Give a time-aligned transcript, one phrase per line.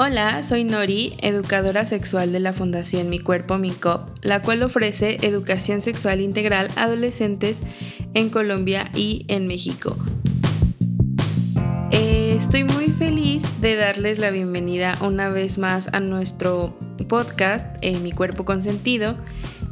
[0.00, 5.16] Hola, soy Nori, educadora sexual de la Fundación Mi Cuerpo Mi Cop, la cual ofrece
[5.22, 7.58] educación sexual integral a adolescentes
[8.14, 9.96] en Colombia y en México.
[12.48, 16.74] Estoy muy feliz de darles la bienvenida una vez más a nuestro
[17.06, 19.16] podcast eh, Mi Cuerpo Consentido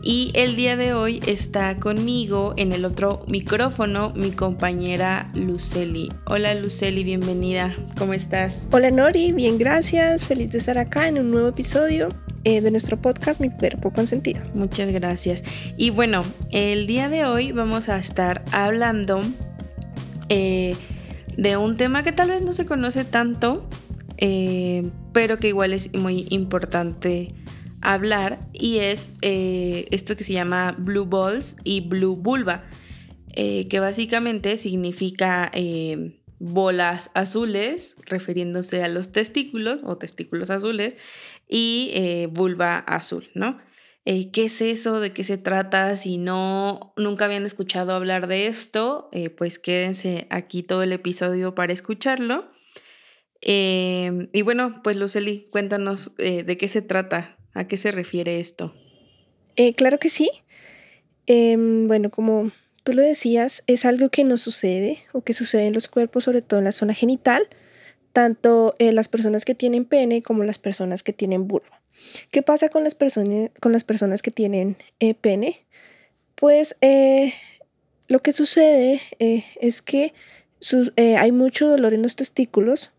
[0.02, 6.12] y el día de hoy está conmigo en el otro micrófono mi compañera Luceli.
[6.26, 7.74] Hola Luceli, bienvenida.
[7.96, 8.58] ¿Cómo estás?
[8.70, 10.26] Hola Nori, bien, gracias.
[10.26, 12.10] Feliz de estar acá en un nuevo episodio
[12.44, 14.42] eh, de nuestro podcast Mi Cuerpo Consentido.
[14.52, 15.78] Muchas gracias.
[15.78, 16.20] Y bueno,
[16.50, 19.22] el día de hoy vamos a estar hablando
[20.28, 20.76] eh,
[21.36, 23.68] de un tema que tal vez no se conoce tanto,
[24.18, 27.34] eh, pero que igual es muy importante
[27.82, 32.64] hablar y es eh, esto que se llama Blue Balls y Blue Vulva,
[33.34, 35.52] eh, que básicamente significa
[36.38, 40.94] bolas azules, refiriéndose a los testículos o testículos azules,
[41.48, 43.58] y vulva azul, ¿no?
[44.06, 45.00] ¿Qué es eso?
[45.00, 45.96] ¿De qué se trata?
[45.96, 51.72] Si no, nunca habían escuchado hablar de esto, pues quédense aquí todo el episodio para
[51.72, 52.50] escucharlo.
[53.42, 58.74] y bueno, pues Luceli, cuéntanos de qué se trata ¿A qué se refiere esto?
[59.56, 60.30] Eh, claro que sí.
[61.24, 62.52] Em, bueno, como
[62.84, 66.42] tú lo decías, es algo que no sucede o que sucede en los cuerpos, sobre
[66.42, 67.48] todo en la zona genital,
[68.16, 71.82] tanto en las personas que tienen pene como las personas que tienen vulva.
[72.30, 75.66] ¿Qué pasa con las, personas, con las personas que tienen eh, pene?
[76.34, 77.34] Pues eh,
[78.08, 80.14] lo que sucede es que
[80.96, 82.90] hay mucho dolor en los testículos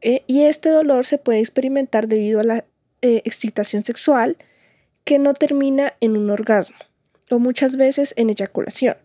[0.00, 2.64] y este dolor se puede experimentar debido a la
[3.02, 4.38] eh, excitación sexual
[5.04, 6.78] que no termina en un orgasmo
[7.30, 8.96] o muchas veces en eyaculación.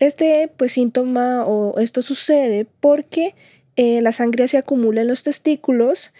[0.00, 3.36] Este pues síntoma o esto sucede porque
[3.80, 6.12] eh, la sangre se acumula en los testículos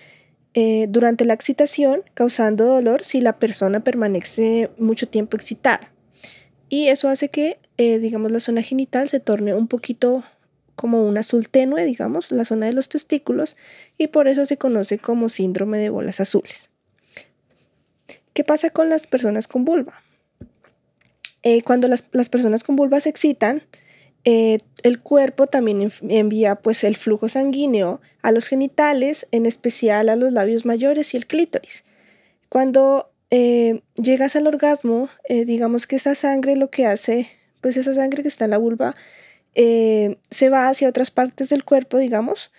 [0.55, 5.93] eh, durante la excitación causando dolor si la persona permanece mucho tiempo excitada.
[6.69, 10.23] Y eso hace que, digamos, la zona genital se torne un poquito
[10.81, 13.59] como un azul tenue, digamos, la zona de los testículos,
[13.99, 16.71] y por eso se conoce como síndrome de bolas azules.
[18.33, 20.03] ¿Qué pasa con las personas con vulva?
[21.43, 23.63] Eh, cuando las, personas con vulva se excitan,
[24.25, 30.17] eh, el cuerpo también envía pues el flujo sanguíneo a los genitales, en especial a
[30.17, 31.85] los labios mayores y el clítoris.
[32.49, 37.29] Cuando eh, llegas al orgasmo, digamos que esa sangre lo que hace,
[37.61, 38.95] pues esa sangre que está en la vulva,
[39.55, 42.53] eh, se va hacia otras partes del cuerpo, digamos,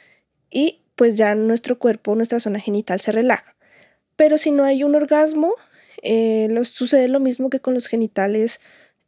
[0.50, 3.56] y pues ya nuestro cuerpo, nuestra zona genital se relaja.
[4.16, 5.56] Pero si no hay un orgasmo,
[6.04, 8.60] eh, sucede lo mismo que con los genitales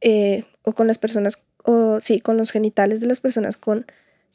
[0.02, 3.86] eh, o con las personas, o sí, con los genitales de las personas con,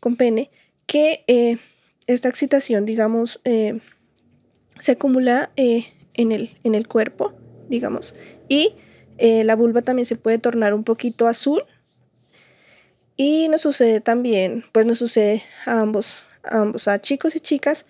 [0.01, 0.51] con pene,
[0.87, 1.59] que
[2.07, 7.35] esta excitación, digamos, se acumula en, el, en el cuerpo,
[7.69, 8.15] digamos,
[8.49, 8.75] y
[9.19, 11.65] la vulva también se puede tornar un poquito azul
[13.21, 17.85] y nos sucede también, pues nos sucede a ambos, a ambos, a chicos y chicas,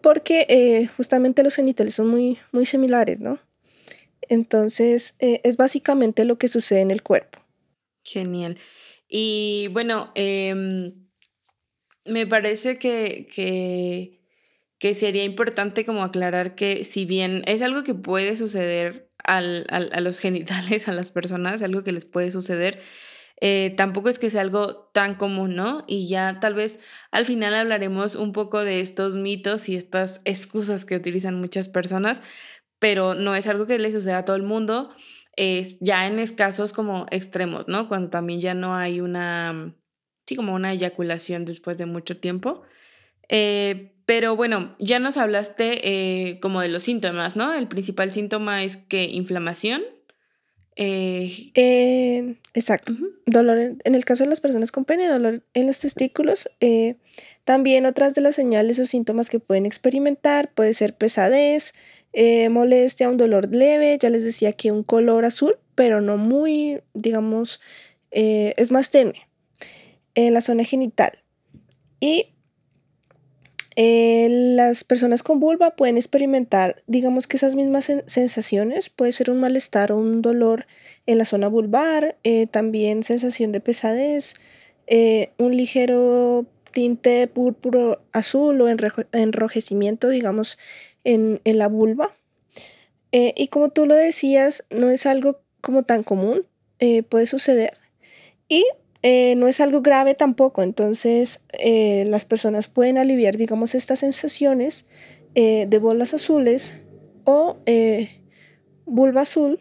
[0.00, 3.40] porque eh, justamente los genitales son muy, muy similares, ¿no?
[4.28, 7.39] Entonces, eh, es básicamente lo que sucede en el cuerpo.
[8.12, 8.58] Genial.
[9.08, 10.94] Y bueno, em,
[12.04, 14.20] me parece que, que,
[14.78, 19.90] que, sería importante como aclarar que si bien es algo que puede suceder al, al,
[19.92, 22.80] a los genitales, a las personas, algo que les puede suceder,
[23.40, 25.82] eh, tampoco es que sea algo tan común, ¿no?
[25.86, 26.78] Y ya tal vez
[27.10, 32.22] al final hablaremos un poco de estos mitos y estas excusas que utilizan muchas personas,
[32.78, 34.90] pero no es algo que le suceda a todo el mundo,
[35.40, 37.88] es ya en casos como extremos, ¿no?
[37.88, 39.74] Cuando también ya no hay una,
[40.26, 42.62] sí, como una eyaculación después de mucho tiempo.
[43.30, 47.54] Eh, pero bueno, ya nos hablaste eh, como de los síntomas, ¿no?
[47.54, 49.82] El principal síntoma es que inflamación,
[50.76, 52.94] eh, eh, exacto.
[53.26, 56.50] Dolor en, el caso de las personas con pene, dolor en los testículos.
[57.44, 61.72] También otras de las señales o síntomas que pueden experimentar puede ser pesadez,
[62.50, 63.98] molestia, un dolor leve.
[64.00, 67.60] Ya les decía que un color azul, pero no muy, digamos,
[68.10, 69.28] es más tenue
[70.14, 71.18] en la zona genital.
[72.00, 72.34] Y
[73.76, 79.40] eh, las personas con vulva pueden experimentar, digamos que esas mismas sensaciones, puede ser un
[79.40, 80.66] malestar o un dolor
[81.06, 84.34] en la zona vulvar, eh, también sensación de pesadez,
[84.86, 90.58] eh, un ligero tinte púrpuro azul o enrojecimiento, digamos,
[91.04, 92.16] en, en la vulva.
[93.12, 96.46] y como tú lo decías, no es algo como tan común,
[97.08, 97.78] puede suceder.
[98.48, 98.64] Y
[99.02, 104.86] eh, no es algo grave tampoco, entonces eh, las personas pueden aliviar, digamos, estas sensaciones
[105.34, 106.76] eh, de bolas azules
[107.24, 108.10] o eh,
[108.84, 109.60] vulva azul,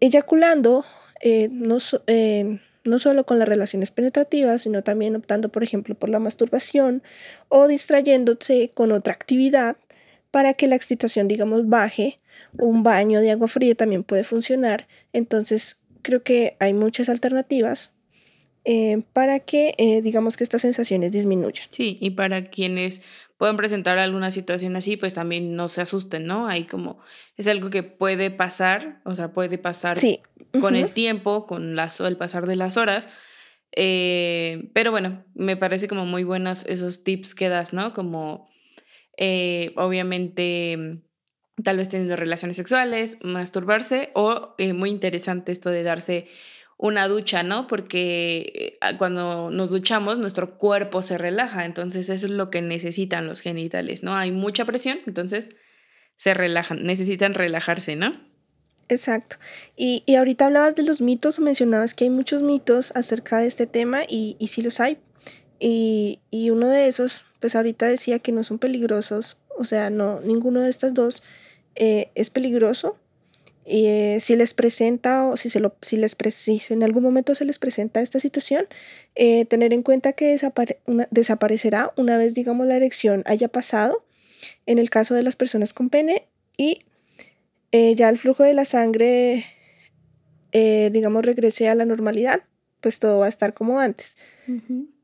[0.00, 0.84] eyaculando
[1.50, 1.78] no,
[2.84, 7.02] no solo con las relaciones penetrativas, sino también optando, por ejemplo, por la masturbación
[7.48, 9.76] o distrayéndose con otra actividad
[10.34, 12.18] para que la excitación, digamos, baje.
[12.58, 14.88] Un baño de agua fría también puede funcionar.
[15.12, 17.92] Entonces, creo que hay muchas alternativas
[18.64, 21.68] eh, para que, eh, digamos, que estas sensaciones disminuyan.
[21.70, 23.00] Sí, y para quienes
[23.38, 26.48] pueden presentar alguna situación así, pues también no se asusten, ¿no?
[26.48, 26.98] Hay como,
[27.36, 30.00] es algo que puede pasar, o sea, puede pasar
[30.60, 33.08] con el tiempo, con las, el pasar de las horas.
[33.76, 37.94] Eh, pero bueno, me parece como muy buenos esos tips que das, ¿no?
[37.94, 38.52] Como,
[39.76, 41.02] obviamente,
[41.62, 46.28] tal vez teniendo relaciones sexuales, masturbarse, o muy interesante esto de darse
[46.76, 47.66] una ducha, ¿no?
[47.66, 53.26] Porque eh, cuando nos duchamos nuestro cuerpo se relaja, entonces eso es lo que necesitan
[53.26, 54.14] los genitales, ¿no?
[54.16, 55.48] Hay mucha presión, entonces
[56.16, 58.12] se relajan, necesitan relajarse, ¿no?
[58.88, 59.36] Exacto.
[59.76, 63.66] Y, ahorita hablabas de los mitos o mencionabas que hay muchos mitos acerca de este
[63.66, 64.98] tema y, y sí los hay.
[65.66, 70.20] Y, y uno de esos, pues ahorita decía que no son peligrosos, o sea, no,
[70.20, 71.22] ninguno de estas dos
[71.74, 72.98] eh, es peligroso,
[73.64, 76.18] y eh, si les presenta o si, se lo, si, les
[76.70, 78.66] en algún momento se les presenta esta situación,
[79.14, 80.38] eh, tener en cuenta que
[81.10, 84.04] desaparecerá una vez, digamos, la erección haya pasado,
[84.66, 86.28] en el caso de las personas con pene,
[86.58, 86.82] y
[87.72, 89.46] ya el flujo de la sangre,
[90.52, 92.42] digamos, regrese a la normalidad,
[92.82, 94.18] pues todo va a estar como antes.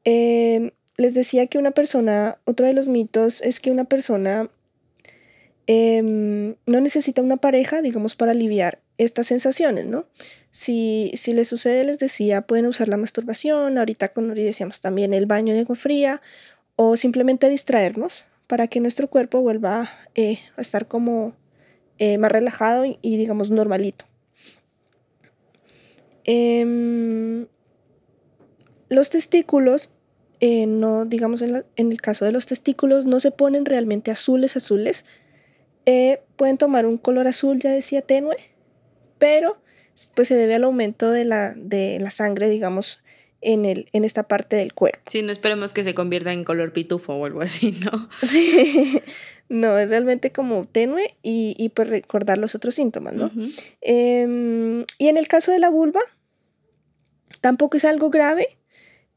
[0.05, 4.51] Les decía que una persona, otro de los mitos es que una persona
[5.73, 10.05] Em, no necesita una pareja, digamos, para aliviar estas sensaciones, ¿no?
[10.51, 15.15] Si, si les sucede, les decía, pueden usar la masturbación, ahorita con Ori decíamos también
[15.15, 16.23] el baño de agua fría,
[16.75, 21.35] o simplemente distraernos para que nuestro cuerpo vuelva eh, a estar como
[21.99, 24.07] eh, más relajado y, digamos, normalito.
[26.25, 27.47] Em,
[28.91, 29.95] los testículos,
[30.41, 34.57] eh, no, digamos, en, en el caso de los testículos, no se ponen realmente azules,
[34.57, 35.07] azules,
[35.87, 38.37] eh, pueden tomar un color azul, ya decía tenue,
[39.19, 39.57] pero
[40.15, 43.03] pues se debe al aumento de la, de la sangre, digamos,
[43.41, 45.01] en, el, en esta parte del cuerpo.
[45.11, 48.09] Sí, no esperemos que se convierta en color pitufo o algo así, ¿no?
[48.23, 49.01] Sí,
[49.49, 53.31] no, es realmente como tenue y, y pues recordar los otros síntomas, ¿no?
[53.81, 56.01] Em, y en el caso de la vulva,
[57.41, 58.59] tampoco es algo grave,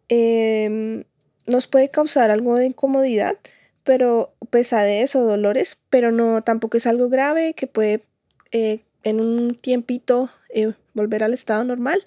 [0.09, 1.03] em,
[1.45, 3.37] nos puede causar algo de incomodidad,
[3.83, 8.03] pero pesadez o dolores, pero no tampoco es algo grave que puede
[8.51, 12.03] eh, en un tiempito eh, volver al estado normal.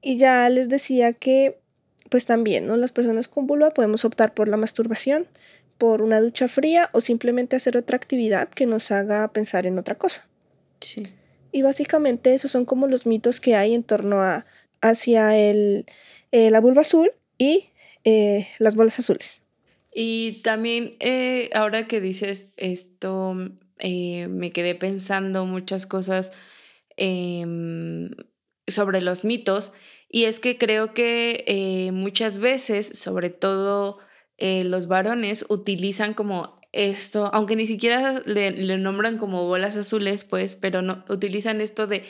[0.00, 1.58] Y ya les decía que
[2.08, 2.76] pues también, ¿no?
[2.76, 5.26] Las personas con vulva podemos optar por la masturbación,
[5.78, 9.94] por una ducha fría o simplemente hacer otra actividad que nos haga pensar en otra
[9.94, 10.28] cosa.
[10.80, 11.04] Sí.
[11.52, 14.44] Y básicamente esos son como los mitos que hay en torno a
[14.82, 15.86] hacia el,
[16.32, 17.68] eh, la vulva azul y
[18.58, 19.44] las bolas azules.
[19.94, 23.36] Y también eh, ahora que dices esto,
[23.78, 26.32] eh, me quedé pensando muchas cosas
[26.96, 28.10] em,
[28.66, 29.72] sobre los mitos
[30.08, 33.98] y es que creo que eh, muchas veces, sobre todo
[34.38, 40.56] los varones, utilizan como esto, aunque ni siquiera le, le nombran como bolas azules, pues,
[40.56, 42.02] pero no, utilizan esto de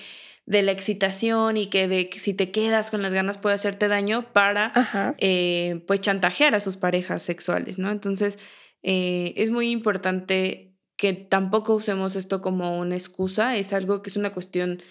[0.46, 4.32] de la excitación y que de si te quedas con las ganas puede hacerte daño
[4.32, 7.90] para eh, pues chantajear a sus parejas sexuales, ¿no?
[7.90, 8.38] Entonces
[8.82, 14.16] eh, es muy importante que tampoco usemos esto como una excusa, es algo que es
[14.16, 14.82] una cuestión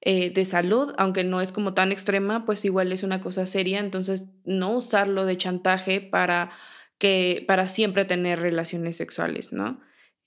[0.00, 3.80] eh, de salud, aunque no es como tan extrema, pues igual es una cosa seria,
[3.80, 6.50] entonces no usarlo de chantaje para
[6.98, 9.80] que para siempre tener relaciones sexuales, ¿no?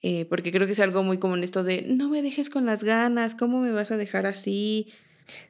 [0.06, 2.84] Eh, porque creo que es algo muy común esto de, no me dejes con las
[2.84, 4.90] ganas, ¿cómo me vas a dejar así?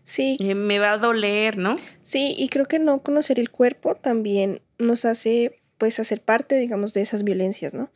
[0.04, 0.38] Sí.
[0.40, 1.76] Eh, me va a doler, ¿no?
[2.04, 6.94] Sí, y creo que no conocer el cuerpo también nos hace, pues, hacer parte, digamos,
[6.94, 7.90] de esas violencias, ¿no?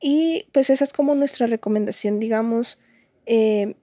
[0.00, 2.80] Y pues esa es como nuestra recomendación, digamos,
[3.26, 3.74] eh,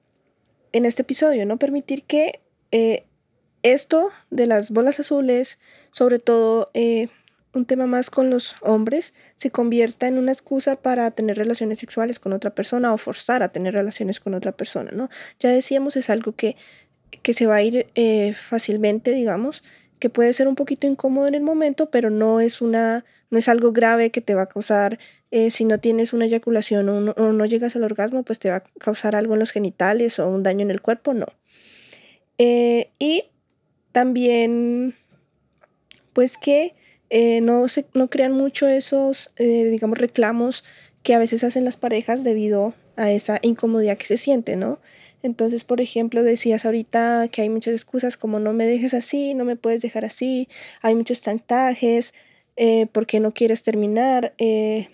[0.72, 1.58] en este episodio, ¿no?
[1.60, 2.42] Permitir que
[3.62, 5.60] esto de las bolas azules,
[5.92, 6.72] sobre todo
[7.58, 12.20] un tema más con los hombres se convierta en una excusa para tener relaciones sexuales
[12.20, 15.10] con otra persona o forzar a tener relaciones con otra persona, ¿no?
[15.40, 16.56] Ya decíamos, es algo que,
[17.24, 19.64] que se va a ir eh, fácilmente, digamos,
[20.00, 23.50] que puede ser un poquito incómodo en el momento, pero no es, una, no es
[23.50, 25.00] algo grave que te va a causar,
[25.32, 28.64] eh, si no tienes una eyaculación o no, llegas al orgasmo, pues te va a
[28.80, 31.28] causar algo en los genitales o un daño en el cuerpo, no.
[32.38, 33.26] Eh, y
[33.92, 34.94] también,
[36.14, 36.76] pues que
[37.10, 40.64] eh, no, se, no crean mucho esos, eh, digamos, reclamos
[41.04, 44.80] que a veces hacen las parejas debido a esa incomodidad que se siente, ¿no?
[45.24, 49.46] Entonces, por ejemplo, decías ahorita que hay muchas excusas como no me dejes así, no
[49.46, 50.48] me puedes dejar así,
[50.82, 52.14] hay muchos chantajes,
[52.56, 54.34] eh, ¿por qué no quieres terminar?
[54.38, 54.90] Eh,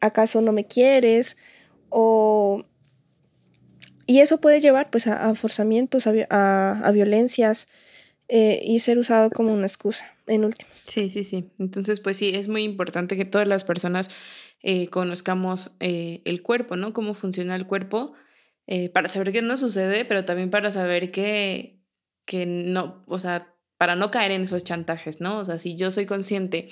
[0.00, 1.36] ¿Acaso no me quieres?
[1.88, 2.64] O...
[4.06, 7.66] Y eso puede llevar pues a, forzamientos, a, violencias
[8.28, 10.76] eh, y ser usado como una excusa en últimas.
[10.76, 11.50] Sí, sí, sí.
[11.58, 14.08] Entonces, pues sí, es muy importante que todas las personas
[14.62, 16.92] eh, conozcamos el cuerpo, ¿no?
[16.92, 18.14] Cómo funciona el cuerpo
[18.66, 21.80] eh, para saber qué nos sucede, pero también para saber que,
[22.24, 25.38] que no, o sea, para no caer en esos chantajes, ¿no?
[25.38, 26.68] O sea, si yo soy consciente,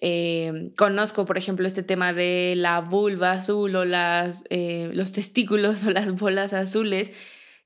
[0.00, 5.84] eh, conozco, por ejemplo, este tema de la vulva azul o las, eh, los testículos
[5.86, 7.10] o las bolas azules,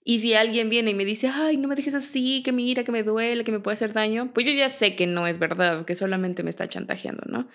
[0.05, 2.93] y si alguien viene y me dice, ay, no me dejes así, que mira, que
[2.93, 5.85] me duele, que me puede hacer daño, pues yo ya sé que no es verdad,
[5.85, 7.49] que solamente me está chantajeando, ¿no?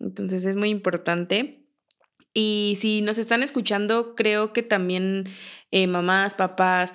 [0.00, 1.64] Entonces es muy importante
[2.34, 5.28] y si nos están escuchando, creo que también
[5.70, 6.92] eh, mamás, papás,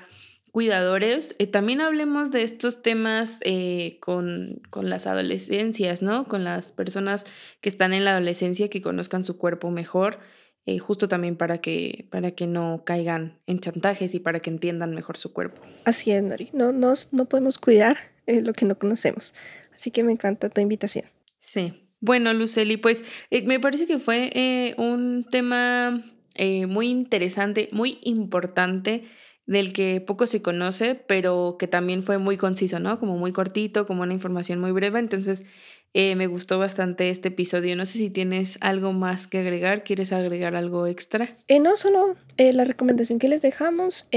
[0.51, 6.25] cuidadores, eh, también hablemos de estos temas eh, con, con, las adolescencias, ¿no?
[6.25, 7.25] Con las personas
[7.61, 10.19] que están en la adolescencia, que conozcan su cuerpo mejor,
[10.77, 15.17] justo también para que, para que no caigan en chantajes y para que entiendan mejor
[15.17, 15.61] su cuerpo.
[15.85, 16.49] Así es, Nori.
[16.53, 17.97] No, no, no podemos cuidar
[18.27, 19.33] lo que no conocemos.
[19.75, 21.05] Así que me encanta tu invitación.
[21.39, 21.73] Sí.
[22.01, 26.03] Bueno, Luceli, pues eh, me parece que fue eh, un tema
[26.35, 29.05] eh, muy interesante, muy importante,
[29.45, 32.99] del que poco se conoce, pero que también fue muy conciso, ¿no?
[32.99, 34.99] Como muy cortito, como una información muy breve.
[34.99, 35.43] Entonces,
[35.93, 37.75] me gustó bastante este episodio.
[37.75, 41.35] No sé si tienes algo más que agregar, ¿quieres agregar algo extra?
[41.61, 44.07] no, solo la recomendación que les dejamos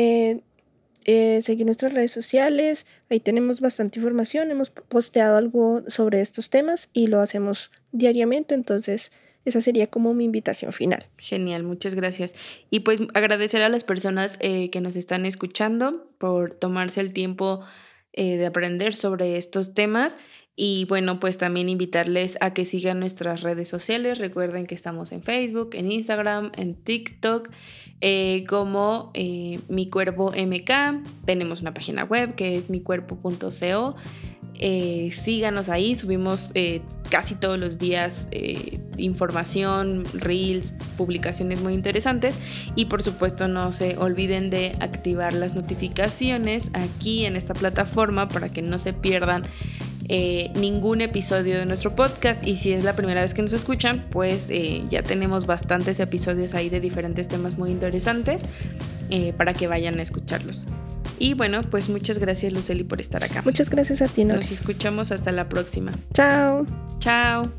[1.04, 6.90] eh, seguir nuestras redes sociales, ahí tenemos bastante información, hemos posteado algo sobre estos temas
[6.92, 9.10] y lo hacemos diariamente, entonces
[9.44, 11.06] esa sería como mi invitación final.
[11.18, 12.34] Genial, muchas gracias.
[12.70, 17.64] Y pues agradecer a las personas eh, que nos están escuchando por tomarse el tiempo
[18.12, 20.16] eh, de aprender sobre estos temas.
[20.54, 24.18] Y bueno, pues también invitarles a que sigan nuestras redes sociales.
[24.18, 27.48] Recuerden que estamos en Facebook, en Instagram, en TikTok,
[28.02, 31.24] eh, como eh, Mi Cuerpo MK.
[31.24, 33.96] Tenemos una página web que es micuerpo.co.
[34.64, 36.52] Eh, síganos ahí, subimos
[37.10, 38.28] casi todos los días
[38.98, 42.38] información, reels, publicaciones muy interesantes
[42.76, 48.50] y por supuesto no se olviden de activar las notificaciones aquí en esta plataforma para
[48.50, 49.42] que no se pierdan
[50.14, 54.04] eh, ningún episodio de nuestro podcast y si es la primera vez que nos escuchan,
[54.10, 58.42] pues eh, ya tenemos bastantes episodios ahí de diferentes temas muy interesantes
[59.08, 60.66] eh, para que vayan a escucharlos.
[61.18, 63.40] Y bueno, pues muchas gracias Luceli por estar acá.
[63.42, 65.92] Muchas gracias a ti, Nos escuchamos hasta la próxima.
[66.12, 66.66] Chao.
[66.98, 67.50] Chao.